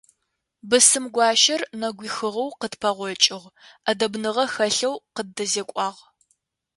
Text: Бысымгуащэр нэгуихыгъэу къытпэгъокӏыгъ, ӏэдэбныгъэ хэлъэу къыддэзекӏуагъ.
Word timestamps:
Бысымгуащэр 0.69 1.61
нэгуихыгъэу 1.79 2.55
къытпэгъокӏыгъ, 2.59 3.45
ӏэдэбныгъэ 3.85 4.45
хэлъэу 4.53 4.95
къыддэзекӏуагъ. 5.15 5.99